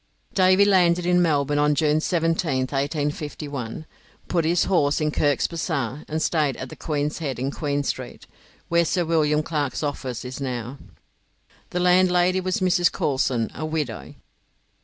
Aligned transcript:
Davy 0.33 0.65
landed 0.65 1.05
in 1.05 1.21
Melbourne 1.21 1.59
on 1.59 1.75
June 1.75 1.97
17th, 1.99 2.71
1851, 2.73 3.85
put 4.27 4.45
his 4.45 4.63
horse 4.63 4.99
in 4.99 5.11
Kirk's 5.11 5.45
bazaar, 5.45 6.05
and 6.07 6.19
stayed 6.19 6.57
at 6.57 6.69
the 6.69 6.75
Queen's 6.75 7.19
Head 7.19 7.37
in 7.37 7.51
Queen 7.51 7.83
Street, 7.83 8.25
where 8.67 8.83
Sir 8.83 9.05
William 9.05 9.43
Clarke's 9.43 9.83
office 9.83 10.25
is 10.25 10.41
now. 10.41 10.79
The 11.69 11.79
landlady 11.81 12.41
was 12.41 12.61
Mrs. 12.61 12.91
Coulson, 12.91 13.51
a 13.53 13.63
widow. 13.63 14.15